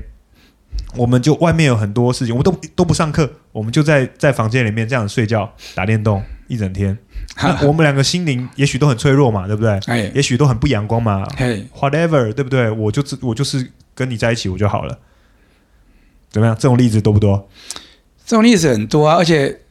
[0.97, 6.97] 我们就外面有很多事情，我们都都不上课，我们就在在房间里面这样睡觉、打电动一整天。
[7.63, 9.79] 我们两个心灵也许都很脆弱嘛，对不对？
[9.85, 11.25] 哎，也许都很不阳光嘛。
[11.37, 12.69] 嘿，whatever，对不对？
[12.71, 14.99] 我就我就是跟你在一起我就好了。
[16.29, 16.53] 怎么样？
[16.55, 17.49] 这种例子多不多？
[18.25, 19.61] 这种例子很多啊，而且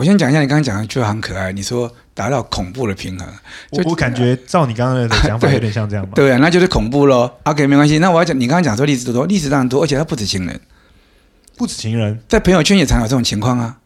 [0.00, 1.52] 我先讲一下，你刚刚讲的就很可爱。
[1.52, 1.90] 你说。
[2.12, 3.26] 达到恐怖的平衡，
[3.70, 6.12] 我我感觉照你刚刚的讲法， 有点像这样吧？
[6.14, 7.32] 对啊，那就是恐怖喽。
[7.44, 7.96] OK，没关系。
[7.98, 10.60] 那我要讲，你刚刚讲说例子多多，例子当然多，而且他不止情人，
[11.56, 13.78] 不止情人，在朋友圈也常有这种情况啊。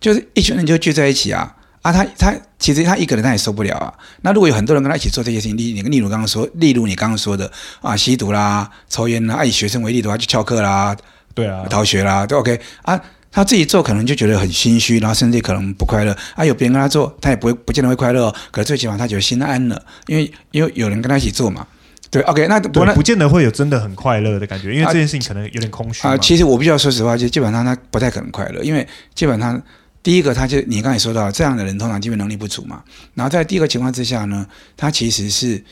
[0.00, 3.94] 就是一群人就聚在一起啊啊，他他其实他一个人他也受不了啊。
[4.22, 7.48] 那如果有很多人跟他一起做这些事情，例例如刚刚说，例如你刚刚说的
[7.82, 10.96] 啊，吸毒啦、抽烟啦，啊、以学生为例的话，就翘课啦，
[11.34, 13.00] 对啊，逃学啦，都 OK 啊。
[13.32, 16.44] 他自己做可能就觉得很心虚，然后甚至可能不快乐啊。
[16.44, 18.26] 有别人跟他做，他也不会不见得会快乐。
[18.26, 21.66] 哦可是最起码他觉得心安了，因为因为有人跟他一起做嘛。
[22.10, 26.18] 对，OK，那不不见得会有真的很快乐的感觉，因为这件事情可能有点空虚啊，啊。
[26.18, 29.62] 其实我必须要说实话，就基本上他不太可能快乐，因为基本上
[30.02, 32.82] 第一个，他就你刚才说到这样的人通常基本能力不足嘛。
[33.14, 35.64] 然后在第一个情况之下呢，他其实是。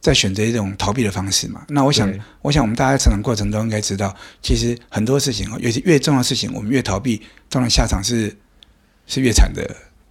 [0.00, 1.62] 在选择一种逃避的方式嘛？
[1.68, 2.10] 那我想，
[2.40, 8.34] 我想我们大家成长过程中应该知道，其实很多事情哦，尤其越重要的事情，我们越逃避，当然下场是
[9.06, 9.62] 是越惨的，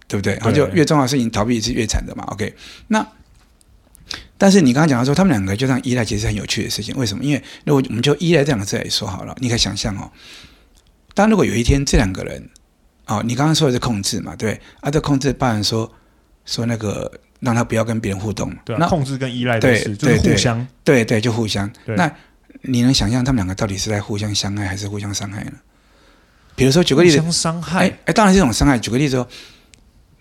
[0.06, 0.34] 对不对？
[0.34, 2.22] 然后就越重要的事情逃避是越惨的嘛。
[2.28, 2.54] OK，
[2.86, 3.04] 那
[4.38, 6.94] 但是你刚刚讲到说，他们两个就这样依赖，其实是很有趣的事情。
[6.96, 7.24] 为什么？
[7.24, 10.08] 因为如果我们就依赖这两个字来说好了，你可以想象哦，
[11.14, 12.48] 当如果有一天这两个人，
[13.06, 14.36] 哦，你刚刚说的是控制嘛？
[14.36, 15.92] 对，啊，这控制包含说
[16.44, 17.10] 说那个。
[17.40, 21.70] 让他不要跟别人互动，对、啊，那控制跟依赖的是，就是互相，对对，对，就互相。
[21.86, 22.10] 那
[22.62, 25.52] 你能想象他们两个到底是在互相相爱还是互相伤害呢？
[26.54, 28.78] 比如说，举个例子，互相伤害，哎哎，当然是这种伤害。
[28.78, 29.26] 举个例子说，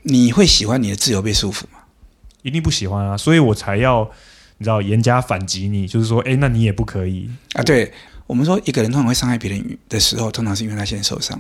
[0.04, 1.80] 你会喜欢你的自由被束缚吗？
[2.42, 3.18] 一定不喜欢啊！
[3.18, 4.10] 所以我才要
[4.58, 7.64] 你知道严加反击你，就是说，哎，那你也不可以啊！
[7.64, 7.92] 对
[8.26, 11.38] 我们说，一个人通常会伤害别人的时候，通常是因为他现在受伤。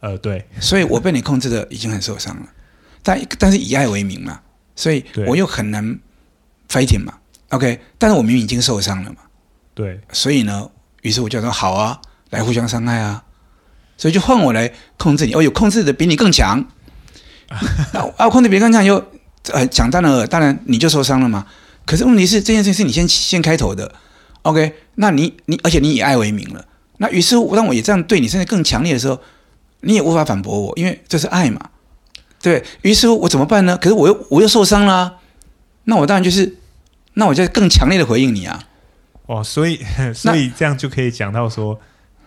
[0.00, 2.46] 呃，对，所以我被你控制的已经很受伤了，
[3.02, 4.38] 但但是以爱为名嘛。
[4.78, 5.98] 所以我又很难
[6.68, 7.12] fighting 嘛
[7.48, 9.16] ，OK，但是我明明已经受伤了嘛，
[9.74, 10.70] 对，所以呢，
[11.02, 13.24] 于是我就说好啊，来互相伤害啊，
[13.96, 16.64] 所以就换我来控制你，哦，有控制的比你更强，
[18.16, 19.04] 啊，控制别人更强又
[19.50, 21.44] 呃讲当然当然你就受伤了嘛，
[21.84, 23.92] 可是问题是这件事情是你先先开头的
[24.42, 26.64] ，OK，那你你而且你以爱为名了，
[26.98, 29.20] 那于是当我也这样对你，甚至更强烈的时候，
[29.80, 31.70] 你也无法反驳我，因为这是爱嘛。
[32.40, 33.76] 对，于是我怎么办呢？
[33.76, 35.14] 可是我又我又受伤了啊，
[35.84, 36.56] 那我当然就是，
[37.14, 38.64] 那我就更强烈的回应你啊！
[39.26, 39.80] 哦，所以
[40.14, 41.78] 所以这样就可以讲到说，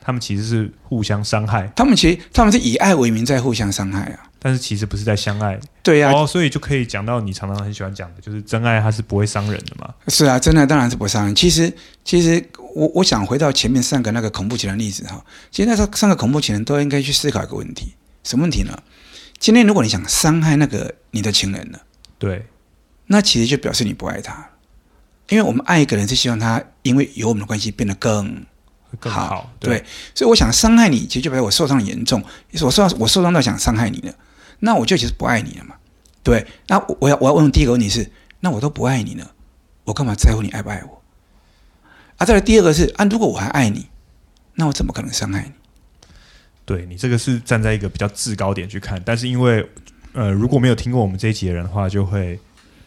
[0.01, 1.71] 他们其实是互相伤害。
[1.75, 5.59] 他们其实他们是以爱为名在互相伤害啊，但是其实不是在相爱。
[5.81, 9.91] 对呀，哦，所以就可以讲到你常常很喜欢讲的，就是真爱它是不会伤人的嘛。
[10.09, 11.33] 是啊，真爱当然是不会伤人。
[11.33, 12.43] 其实其实
[12.75, 18.77] 我我想回到前面三个那个恐怖情人例子哈，其实那时候三个恐怖情人都应该去思考一个问题，什么问题呢？
[19.41, 21.81] 今天如果你想伤害那个你的情人了，
[22.19, 22.45] 对，
[23.07, 24.51] 那其实就表示你不爱他。
[25.29, 28.45] 因为我们爱一个人是希望他因为有我们的关系变得更
[28.99, 32.23] 更好，对，对，所以我想伤害你，其实就表示我受伤严重，
[32.61, 34.13] 我受我受伤到想伤害你了，
[34.59, 35.75] 那我就其实不爱你了嘛。
[36.21, 39.31] 对，那我要我要问第一个问题是，那我都不爱你了，
[39.85, 41.01] 我干嘛在乎你爱不爱我？
[42.17, 43.87] 啊，再来第二个是啊，如果我还爱你，
[44.53, 45.53] 那我怎么可能伤害你？
[46.65, 49.67] 对，你这个是站在一个比较制高点去看，但是因为
[50.13, 52.39] 呃，如果没有听过我们这一集的人的话，就会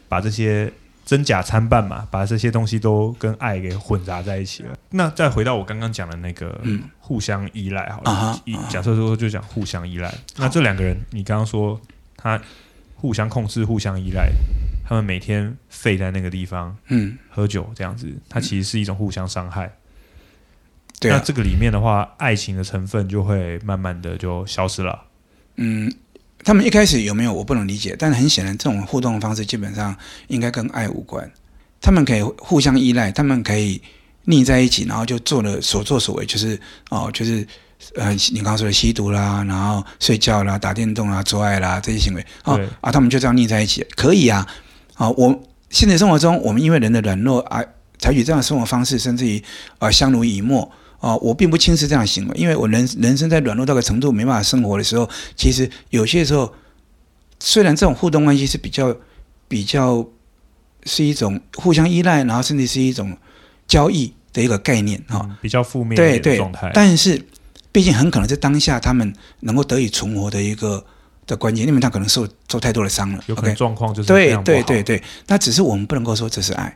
[0.08, 0.72] 把这些。
[1.06, 4.74] 真假参半嘛，把这些东西都跟爱给混杂在一起了。
[4.88, 6.58] 那再回到我刚刚讲的那个
[6.98, 10.08] 互相依赖，好了，嗯、假设说就讲互相依赖。
[10.08, 11.78] 嗯、那这两个人，你刚刚说
[12.16, 12.40] 他
[12.94, 14.30] 互相控制、互相依赖，
[14.82, 19.70] 他们每天废在那个地方，嗯，喝酒这样子，他其实是一种互相伤害。
[21.00, 25.02] 对、嗯，那这个里面的话，爱情的成分就会慢慢的就消失了。
[25.56, 25.92] 嗯。
[26.46, 29.96] 他们一开始有没有我不能理解，但是很显然，这种互动的方式基本上
[30.28, 31.30] 应该跟爱无关。
[31.80, 33.80] 他们可以互相依赖，他们可以
[34.24, 37.46] 腻在一起，然后就做了所作所为，就是哦，就是
[37.96, 44.46] 呃，你刚刚说的吸毒啦，然后睡觉啦、打电动啦、做爱啦这些行为，哦啊，他们就这样腻在一起，可以啊。
[44.96, 47.66] 啊、哦，我现实生活中，我们因为人的软弱而
[47.98, 49.38] 采取这样的生活方式，甚至于
[49.78, 50.70] 啊、呃、相濡以沫。
[51.04, 56.50] 哦，我并不轻视这样的行为，因为我人人生在软弱到个程度没办法生活的时候，其实有些时候，
[57.38, 58.96] 虽然这种互动关系是比较
[59.46, 60.02] 比较
[60.84, 63.14] 是一种互相依赖，然后甚至是一种
[63.68, 66.70] 交易的一个概念哈、嗯，比较负面的状态。
[66.72, 67.22] 但是，
[67.70, 70.82] 毕竟很可能是当下他们能够得以存活的一个
[71.26, 75.02] 的关键，因为他可能受受太多的伤了，有可能状况就是对对对对。
[75.26, 76.74] 那只是我们不能够说这是爱，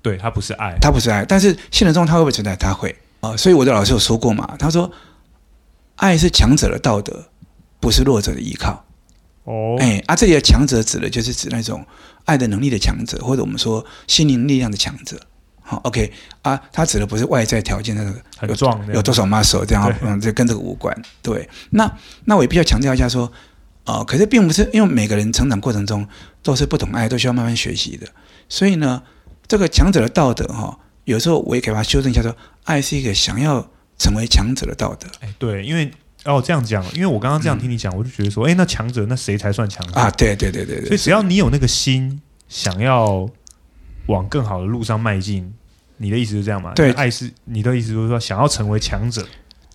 [0.00, 1.26] 对他不是爱，他不是爱。
[1.26, 2.56] 但是现实中他会不会存在？
[2.56, 2.96] 他会。
[3.20, 4.90] 啊，所以我的老师有说过嘛，他说，
[5.96, 7.28] 爱是强者的道德，
[7.78, 8.84] 不是弱者的依靠。
[9.44, 11.84] 哦，哎，啊，这里的强者指的就是指那种
[12.24, 15.20] 爱的能力的强者，或者我们说心灵力量的强者。
[15.60, 20.94] 好，OK，啊，他指的不是外在条件，那个很壮，有多少 muscle 这样，嗯，这跟这个无关。
[21.22, 21.90] 对，那
[22.24, 23.30] 那我也必须要强调一下说，
[23.84, 26.08] 啊，可是并不是因为每个人成长过程中
[26.42, 28.06] 都是不懂爱，都需要慢慢学习的。
[28.48, 29.02] 所以呢，
[29.46, 30.78] 这个强者的道德哈。
[31.10, 33.68] 有时候我也给他修正一下说，说爱是一个想要
[33.98, 35.08] 成为强者的道德。
[35.20, 35.90] 哎，对，因为
[36.24, 40.10] 哦这样讲，因为我刚刚这样听你讲，嗯、我就觉得说，哎，那强者那谁才算强者啊？
[40.12, 40.86] 对对对对对。
[40.86, 43.28] 所以只要你有那个心，想要
[44.06, 45.52] 往更好的路上迈进，
[45.96, 46.72] 你的意思是这样吗？
[46.74, 49.26] 对，爱是你的意思，就是说想要成为强者。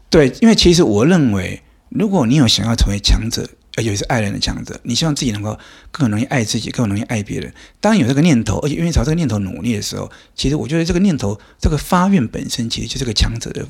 [0.09, 3.47] 对，因为其实我认为，如果你有想要成为强者。
[3.75, 5.57] 而且是爱人的强者，你希望自己能够
[5.91, 7.53] 更容易爱自己，更容易爱别人。
[7.81, 13.65] 当有这个念头，而且愿意朝这个念头努力的时候，其实我觉得这个念头，这个发愿本身，其实就是个强者的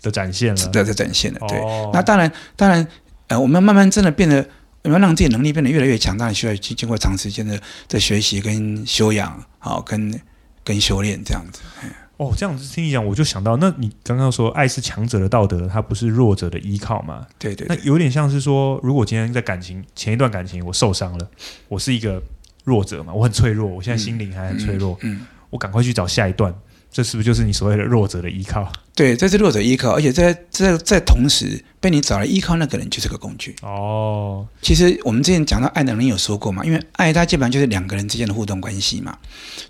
[0.00, 1.40] 的展现了，的的展现了。
[1.48, 2.86] 对，哦、那当然，当然，
[3.28, 4.36] 呃，我们要慢慢真的变得，
[4.82, 10.20] 我们要让自己能力变得越来越强，当然需要经经过长时间的的学习跟修养，好，跟
[10.64, 11.60] 跟修炼这样子。
[12.22, 17.26] 哦，这样子听你讲，我就想到，那你刚刚说爱是强者的道德，它不是弱者的依靠嘛？
[17.36, 21.28] 对，对对，那有点像是说，如果今天在感情前一段感情我受伤了，
[21.66, 22.22] 我是一个
[22.64, 26.54] 弱者嘛，我很脆弱，我现在心灵还很脆弱，嗯，嗯嗯我赶快去找下一段。
[26.92, 28.70] 这是不是就是你所谓的弱者的依靠？
[28.94, 33.56] 对，这是弱者依靠，而且在在在同时被你找来依靠那个人就是个工具。
[33.62, 39.16] 哦，其实我们之前讲到爱的人有说过嘛，因为爱它基本上就是两个人之间的互动关系嘛，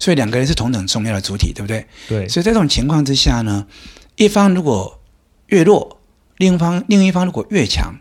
[0.00, 1.86] 所以两个人是同等重要的主体，对不对？
[2.08, 2.28] 对。
[2.28, 3.68] 所以在这种情况之下呢，
[4.16, 5.00] 一方如果
[5.46, 6.00] 越弱，
[6.38, 7.94] 另一方另一方如果越强，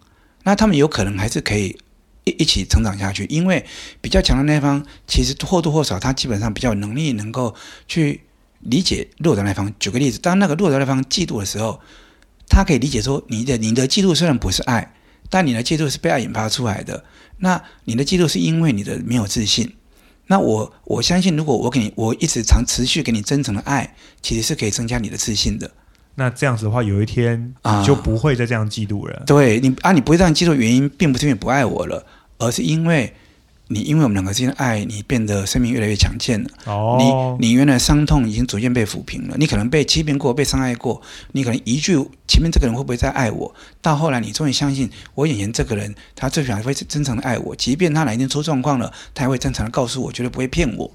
[0.46, 1.78] 那他们有可能还是可以
[2.24, 3.64] 一一起成长下去，因为
[4.02, 7.54] 比较强的那一方其实或多或少他基本上比较有能力能够
[7.88, 8.22] 去。
[8.62, 11.80] 理解弱的那方，举个例子，当那个弱的那方嫉妒的时候，
[12.48, 14.94] 他可以理解说，你的你的嫉妒虽然不是爱，
[15.30, 17.04] 但你的嫉妒是被爱引发出来的。
[17.38, 19.74] 那你的嫉妒是因为你的没有自信。
[20.28, 25.72] 那我我相信，如果我给你，我一直长持续给你真诚的爱，其实是可以增加你的自信的。
[26.16, 29.16] 那这样子的话，有一天你就不会再这样嫉妒了。
[29.18, 32.06] 啊对你啊，你不会这样嫉妒，原因并不是因为不爱我了，
[32.38, 33.14] 而是因为。
[33.72, 36.50] 你因为我们两个之间的爱，你变得生命越来越强健了。
[36.66, 39.36] 哦，你你原来伤痛已经逐渐被抚平了。
[39.40, 41.02] 你可能被欺骗过，被伤害过。
[41.32, 41.96] 你可能一句
[42.28, 43.56] 前面这个人会不会再爱我？
[43.82, 47.56] 到后来你终于相信，我眼前这个人，他最起码会真诚的爱我。
[47.56, 50.92] 即便他哪一天出状况了，他也会真诚的告诉我，绝对不会骗我。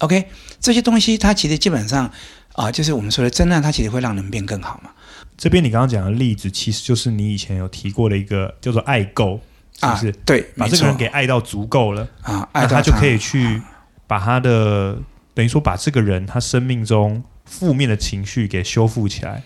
[0.00, 0.26] OK，
[0.60, 2.04] 这些东西它其实基本上
[2.52, 4.90] 啊、呃，就是我们说的真爱，它其实会让人变更好嘛。
[5.36, 9.40] 这边你刚刚讲的例子，其实就是你以前有提过的一个叫做爱够。
[9.78, 10.10] 是不是？
[10.10, 13.62] 啊、对，把这个人给爱到足够了啊，那他就可以去
[14.06, 14.96] 把他的、啊、
[15.34, 19.42] 等于说把这个人他生命中负面的情绪给修复起来。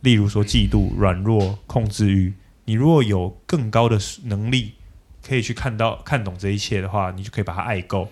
[0.00, 2.32] 例如说嫉妒、软弱、控制欲，
[2.66, 4.74] 你如果有更高的能力
[5.26, 8.08] 可以去看到看懂这一切的话，你就可以把他爱够，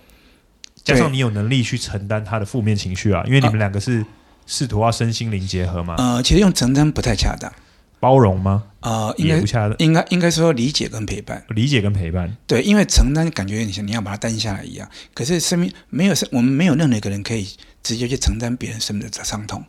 [0.83, 4.05] 加上你有能力去承担他的负面情绪啊，因为你们两个是
[4.47, 5.95] 试图要身心灵结合嘛。
[5.99, 7.53] 呃，其实用承担不太恰当。
[8.01, 8.65] 包容吗？
[8.81, 9.37] 呃，应该
[9.79, 12.37] 应该应该说理解跟陪伴，理解跟陪伴。
[12.47, 17.49] 对，因为承担感觉你像你要把它担下来一样，可是生命没有生，我们没有任何一个人可以
[17.83, 19.65] 直接去承担别人生命的伤痛，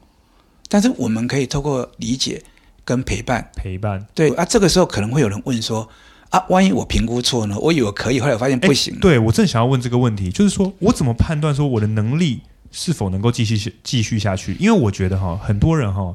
[0.69, 2.43] 但是我们可以透过理解
[2.85, 4.05] 跟陪伴，陪伴。
[4.13, 5.89] 对啊，这个时候可能会有人问说。
[6.29, 7.57] 啊，万一我评估错呢？
[7.57, 8.93] 我以为可以，后来我发现不行。
[8.99, 14.53] 对，我正想要问这个问题，就是说我怎么判断说我的能力是否能够继续继续下去？
[14.59, 16.13] 因为我觉得哈，很多人哈，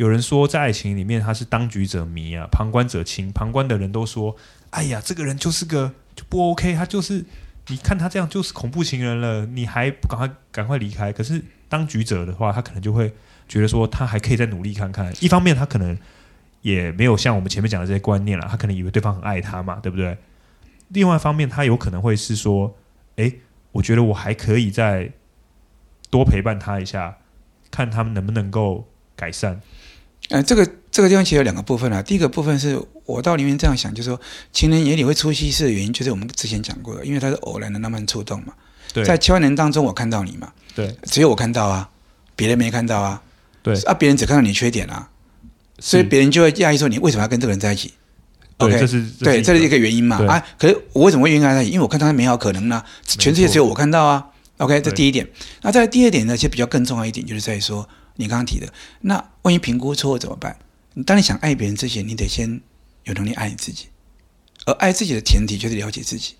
[0.00, 3.30] 有人说在爱情里面他是当局者迷啊，旁观者清。
[3.30, 4.34] 旁观的人都说，
[4.70, 7.22] 哎呀，这个人就是个就不 OK，他就是
[7.66, 11.12] 你看他这样就是恐怖情人了，你还不赶快赶快离开？
[11.12, 13.12] 可是当局者的话，他可能就会
[13.46, 15.12] 觉得说他还可以再努力看看。
[15.20, 15.98] 一方面他可能。
[16.62, 20.18] 也没有像我们前面讲的这些观念了，他可能以为对方很爱他嘛，对不对？
[20.88, 22.76] 另外一方面，他有可能会是说，
[23.16, 23.40] 诶，
[23.72, 25.10] 我觉得我还可以再
[26.10, 27.16] 多陪伴他一下，
[27.70, 28.86] 看他们能不能够
[29.16, 29.62] 改善。
[30.30, 32.02] 呃，这个这个地方其实有两个部分啊。
[32.02, 34.20] 第一个部分是我到里面这样想，就是说
[34.52, 38.54] 情人眼里会出西施的原因，就是我们之前讲过的，因为他是偶然的浪漫触动嘛。
[38.92, 41.88] 对，在千万人当中，我看到你嘛，对，只有我看到啊，
[42.34, 43.22] 别人没看到啊，
[43.62, 45.08] 对，啊，别人只看到你缺点啊。
[45.78, 47.94] 所以别人就会讶异说：“你为什么要跟这个人在一起
[48.58, 50.16] ？”OK，这是对，这是一个原因嘛？
[50.26, 51.72] 啊，可是我为什么会愿意跟他在一起？
[51.72, 54.26] 因为我看到他美好可能呢，全世界只有我看到啊。
[54.58, 55.26] OK，这第一点。
[55.62, 57.88] 那在第二点呢，其实比较更重要一点，就是在于说
[58.20, 60.56] 你刚刚提的，那万一评估错误怎么办？
[60.94, 62.60] 你当你想爱别人之前，你得先
[63.04, 63.86] 有能力爱你自己，
[64.66, 66.34] 而爱自己的前提就是了解自己。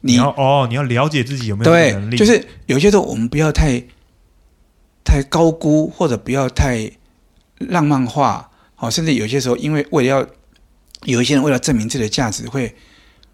[0.00, 2.16] 你要哦，你要了解自己有没有能力？
[2.16, 3.82] 就是有些时候我们不要太
[5.04, 6.90] 太高估，或者不要太。
[7.68, 10.26] 浪漫化，好，甚至有些时候，因为为了要
[11.04, 12.74] 有一些人为了证明自己的价值，会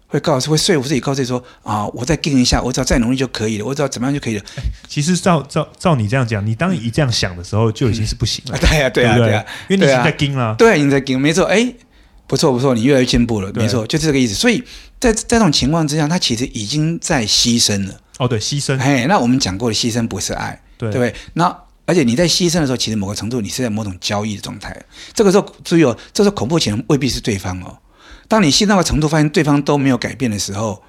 [0.09, 4.43] 会告诉、会说服自己，告诉自己说啊，我再定一下，我只要再努力就可以了，我只要怎么样就可以了。
[4.87, 8.57] 其实照照照你这样讲，你当你这样想的时候，就已经是不行了。
[8.59, 10.55] 对呀，对呀，对呀，因为你已经在盯了。
[10.57, 11.45] 对，你在盯，没错。
[11.45, 11.73] 哎，
[12.27, 14.33] 不错不错，你越来越进步了，没错，就是这个意思。
[14.33, 14.63] 所以
[14.99, 17.99] 在在这种情况之下，他其实已经在牺牲了。
[18.17, 18.79] 哦，对，牺牲。
[18.79, 21.13] 哎，那我们讲过的牺牲不是爱，对不对？
[21.33, 21.55] 那。
[21.85, 24.79] 而且你在牺牲的时候，其实某个程度你是在某种交易的状态。
[25.11, 27.75] 这个时候注意哦，这时候恐怖情人未必是对方哦。
[28.29, 30.81] 当你信到的程度，发现对方都没有改变的时候，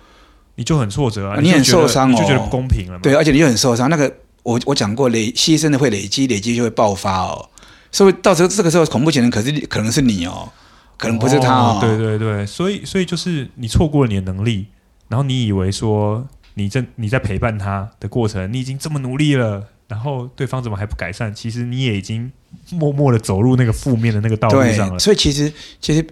[0.55, 2.99] 你就很挫折啊，你很受伤哦，你就觉得不公平了。
[3.03, 3.91] 对，而且你就很受伤。
[3.91, 7.49] 那个我我讲过，累牺牲的会累积，累积就会爆发哦。
[7.91, 10.49] 所以到时候这个时候恐怖情人可是可能是你哦，
[10.97, 11.79] 可能不是他哦。
[11.79, 14.67] 哦对对对，所以所以就是你错过了你的能力，
[15.09, 19.67] 然后你以为说你正你在陪伴他的过程，你已经这么努力了。
[19.89, 21.35] 然后对方怎么还不改善？
[21.35, 22.31] 其实你也已经
[22.71, 24.97] 默默的走入那个负面的那个道路上了。
[25.01, 26.07] 所以其实其实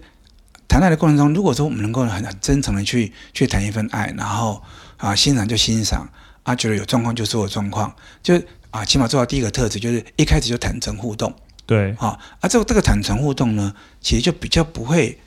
[0.69, 4.61] 谈爱的过程中，如果说我们能够很很真诚的去去谈一份爱，然后
[4.97, 6.07] 啊欣赏就欣赏，
[6.43, 11.33] 啊觉得有状况就说有状况，就啊起码做到第一个特质，就是一开始就坦诚互动。
[11.65, 15.19] 对，啊啊这个这个坦诚互动呢，其实就比较不会，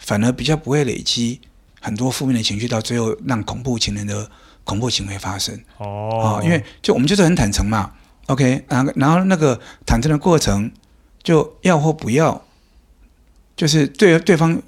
[0.00, 1.40] 反而比较不会累积
[1.80, 4.28] 很多负面的情绪，到最后让恐怖情人的
[4.64, 5.56] 恐怖行为发生。
[5.76, 7.92] 哦，啊，因为就我们就是很坦诚嘛。
[8.26, 10.70] OK，然后然后那个坦诚的过程，
[11.22, 12.44] 就要或不要，
[13.56, 14.60] 就是对对方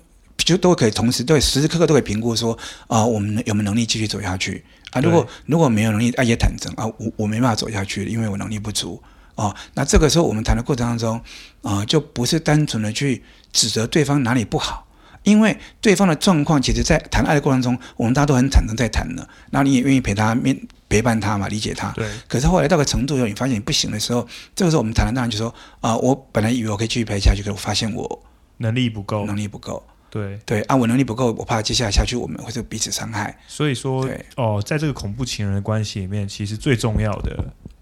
[0.45, 2.53] 就都可以同时，对时时刻刻都可以评估说
[2.87, 5.01] 啊、呃，我们有没有能力继续走下去啊？
[5.01, 9.03] 如果如果没有能力，啊也坦诚啊，我我没办法走下去，因为我能力不足
[9.35, 9.55] 啊。
[9.75, 11.17] 那这个时候我们谈的过程当中
[11.63, 13.23] 啊、呃，就不是单纯的去
[13.53, 14.87] 指责对方哪里不好，
[15.23, 20.59] 因为对方的状况，其实在谈爱的过程中，我们大家都很坦诚在谈的，然后你也愿意陪他面。
[20.91, 21.93] 陪伴他嘛，理解他。
[21.93, 22.05] 对。
[22.27, 24.27] 可是后来到个程度以后，你发现你不行的时候，
[24.57, 25.49] 这个时候我们谈的当然就说
[25.81, 28.25] 啊、呃，我本来以为我可以继续陪下去，可是我发现我
[28.57, 29.81] 能力不够，能力不够。
[30.11, 33.39] 对对啊，我能力不够，我怕接下来下去我们会是彼此伤害。
[33.47, 37.37] 所以说，哦，在这个恐怖情人的关系里面，其实最重要的，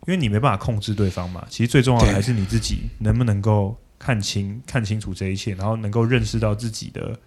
[0.06, 7.18] 因为你没办法控制对方嘛，其实最重要的还是你自己能不能够看清看清楚这一切，然后能够认识到自己的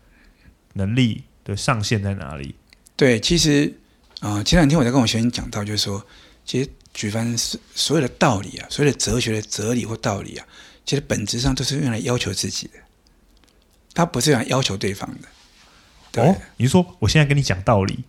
[0.73, 2.55] 能力的上限在哪里。
[2.95, 3.73] 对，其实。
[4.21, 6.05] 啊、呃，前两天我在跟我学生讲到，就是说，
[6.45, 10.45] 其实举凡所所有的道理啊，所有的哲学的哲理或道理啊，
[10.86, 12.73] 其实本质上都是用来要求自己的，
[13.93, 15.27] 他不是用来要求对方的。
[16.11, 18.03] 对哦，你是说我现在跟你讲道理，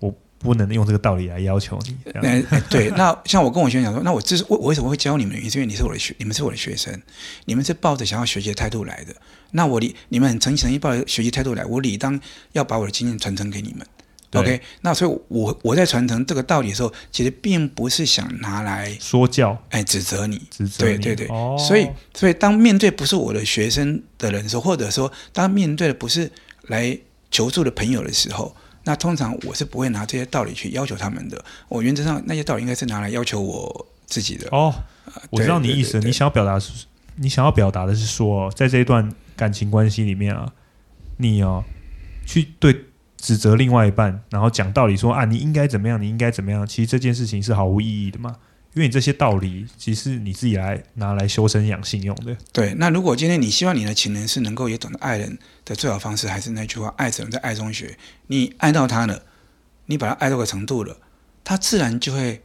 [0.00, 1.96] 我不能用这个道理来要求你？
[2.14, 5.36] 那对， 那像我跟我学生讲说，那我这是我我为什么会教你们？
[5.36, 7.00] 因为你是我的学，你们是我的学生，
[7.44, 9.14] 你们是抱着想要学习的态度来的。
[9.52, 12.20] 那我理你们很诚心诚意抱着学习态度来，我理当
[12.52, 13.86] 要把我的经验传承给你们。
[14.40, 21.26] OK，那所以我我在传承这个道理的时候，其实并不是想拿来说教，哎，指责你，指责你，对对对。
[21.28, 26.30] 哦、所以，所以当面对不是我的学生的人的时候，或者说当面对的不是
[26.68, 26.98] 来
[27.30, 28.54] 求助的朋友的时候，
[28.84, 31.42] 那通常我是不会拿这些道理去要求他们的。
[31.68, 34.48] 我原则上那些道理应该是拿来要求我自己的。
[34.50, 34.74] 哦，
[35.30, 40.52] 我知道你意思，你想要表达是，你想要表达的是说，在这一段感情关系里面啊，
[41.18, 41.64] 你哦
[42.26, 42.84] 去对
[43.16, 48.36] 指责另外一半，然后讲道理说啊，你应该怎么样，你应该怎么样，其实这件事情是毫无意义的嘛。
[48.74, 52.36] 因为你这些道理，其实你自己来拿来修身养性用的。
[52.52, 57.96] 对，那如果今天你希望你的情人是能够也懂得爱人的最好方式，还是那句话，爱只能在爱中学。
[58.26, 59.22] 你爱到他了，
[59.86, 60.96] 你把他爱到个程度了，
[61.44, 62.42] 他自然就会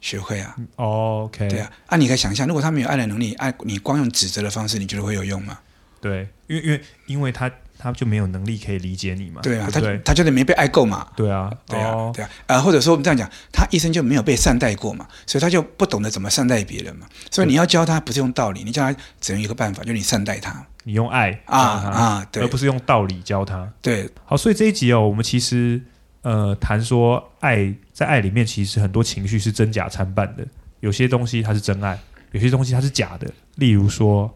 [0.00, 0.56] 学会啊。
[0.76, 1.48] 哦，OK。
[1.48, 5.58] 对啊，啊，你可以想象，如果他没有爱的能力，爱你光用指责的方式，你觉得会有用吗？
[6.00, 7.50] 对，因为因为因为他。
[7.82, 9.40] 他就没有能力可以理解你嘛？
[9.42, 11.08] 对啊，对对他他觉得没被爱够嘛？
[11.16, 17.08] 对啊，对啊，哦、对啊，啊，或者说我们这样讲，他一生就没有被善待过嘛，所以他就不懂得怎么善待别人嘛。
[17.28, 23.68] 所以你要教他，不是用道理，你教他只用一个办法，就是你善待他，你用爱啊啊，对，而不是用道理教他。
[23.82, 25.82] 对，好，所以这一集哦，我们其实
[26.20, 30.46] 呃谈说爱，在爱里面其实很多情绪是真假参半的，
[30.78, 31.98] 有些东西它是真爱，
[32.30, 33.28] 有些东西它是假的。
[33.56, 34.32] 例如说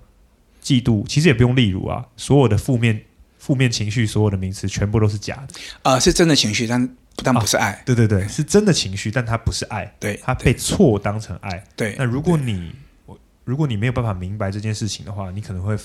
[0.61, 3.03] 嫉妒，其实也不用例如啊，所有的负面。
[3.47, 6.01] 负面情绪，所有的名词全部都是假的啊、呃！
[6.01, 7.80] 是真的情绪，但但不是爱、啊。
[7.86, 9.84] 对对对，是真的情绪，但它不是爱。
[10.01, 11.62] 对，它被错当成爱。
[11.76, 12.74] 对，那如果你
[13.44, 15.78] 如果你没有办法明白这件事情的话，你可能会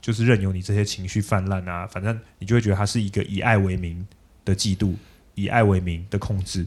[0.00, 4.04] 就是任由你这些情绪泛滥啊，反正你就会觉得它是一个以爱为名
[4.44, 4.92] 的嫉妒，
[5.36, 6.66] 以爱为名的控制。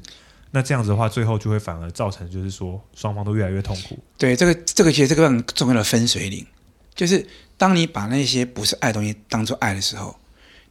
[0.51, 3.99] 那这样子的话，最后就会反而造成就是说双方都越来越痛苦。
[4.17, 6.47] 对，这个这个其实这个很重要的分水岭，
[6.95, 7.27] 就是
[7.57, 10.17] 当你把那些不是爱的东西当做爱的时候。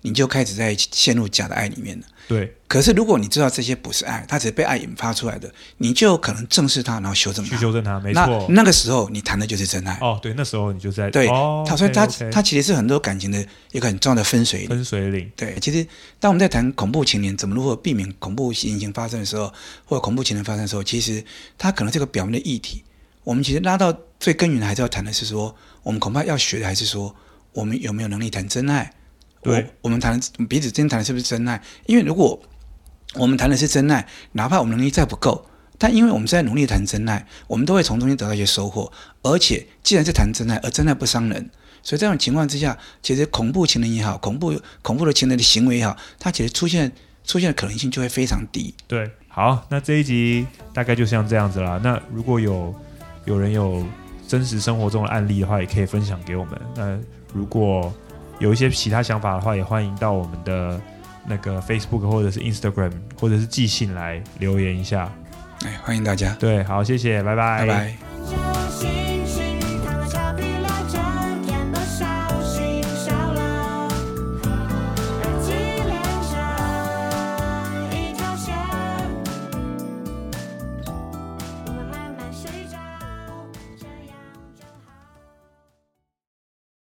[0.09, 2.07] 你就开始在陷入假的爱里面了。
[2.29, 2.53] 对。
[2.69, 7.51] 可是如果你知道这些不是爱，它只是被爱引发出来的，你就可能正视它，然后修正它。
[7.51, 8.47] 去修正它，没错。
[8.49, 9.99] 那那个时候你谈的就是真爱。
[10.01, 11.29] 哦，对，那时候你就在对。
[11.29, 11.65] 哦。
[11.67, 14.69] 他所以它它其实是很多感情的一个很重要的分水岭。
[14.69, 15.31] 分水岭。
[15.37, 15.87] 对，其实
[16.19, 19.53] 当我们在谈恐怖情人怎么如何避免恐怖情形发生的时候，
[19.85, 21.25] 或者恐怖情人发生的时候，其实
[21.59, 22.85] 它可能是个表面的议题。
[23.23, 27.15] 我们其实拉到最根源的，还是要谈的是说，我们恐怕要学的还是说，
[27.53, 28.93] 我们有没有能力谈真爱。
[29.51, 31.63] 对，我们谈彼此之间谈的是不是真爱？
[31.87, 32.41] 因为如果
[33.15, 35.47] 我们谈的是真爱，哪怕我们能力再不够，
[35.79, 38.93] 但因为我们是在努力谈真爱，我们都会从中间得到一些收获。
[39.23, 41.51] 而且，既然是谈真爱，而真爱不伤人，
[41.83, 46.93] 所以这种情况之下，其实恐怖情人也好，恐怖恐怖的情人的行为也好，它其实出现
[47.25, 48.75] 出现的可能性就会非常低。
[48.87, 51.81] 对，好，那这一集大概就像这样子啦。
[51.83, 52.75] 那如果有
[53.25, 53.87] 有人有
[54.29, 56.61] 真实生活中的案例的话，也可以分享给我们。
[56.75, 56.99] 那
[57.33, 57.93] 如果
[58.39, 60.81] 有一些其他想法的话，也欢迎到我们的
[61.27, 65.11] 那个 Facebook 或者是 Instagram，或者是寄信来留言一下。
[65.65, 66.35] 哎，欢迎大家。
[66.39, 69.06] 对，好，谢谢，拜拜，拜拜。